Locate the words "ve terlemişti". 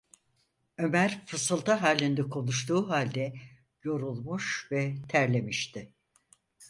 4.71-5.93